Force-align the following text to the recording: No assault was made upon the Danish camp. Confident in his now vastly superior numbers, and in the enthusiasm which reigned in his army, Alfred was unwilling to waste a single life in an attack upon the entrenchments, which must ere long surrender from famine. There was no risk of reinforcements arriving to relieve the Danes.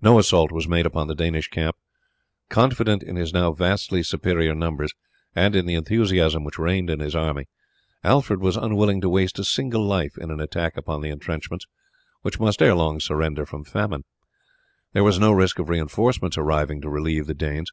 No 0.00 0.18
assault 0.18 0.50
was 0.50 0.66
made 0.66 0.86
upon 0.86 1.06
the 1.06 1.14
Danish 1.14 1.48
camp. 1.48 1.76
Confident 2.48 3.02
in 3.02 3.16
his 3.16 3.34
now 3.34 3.52
vastly 3.52 4.02
superior 4.02 4.54
numbers, 4.54 4.94
and 5.36 5.54
in 5.54 5.66
the 5.66 5.74
enthusiasm 5.74 6.44
which 6.44 6.58
reigned 6.58 6.88
in 6.88 7.00
his 7.00 7.14
army, 7.14 7.46
Alfred 8.02 8.40
was 8.40 8.56
unwilling 8.56 9.02
to 9.02 9.10
waste 9.10 9.38
a 9.38 9.44
single 9.44 9.82
life 9.84 10.16
in 10.16 10.30
an 10.30 10.40
attack 10.40 10.78
upon 10.78 11.02
the 11.02 11.10
entrenchments, 11.10 11.66
which 12.22 12.40
must 12.40 12.62
ere 12.62 12.72
long 12.74 13.00
surrender 13.00 13.44
from 13.44 13.64
famine. 13.64 14.04
There 14.94 15.04
was 15.04 15.18
no 15.20 15.30
risk 15.30 15.58
of 15.58 15.68
reinforcements 15.68 16.38
arriving 16.38 16.80
to 16.80 16.88
relieve 16.88 17.26
the 17.26 17.34
Danes. 17.34 17.70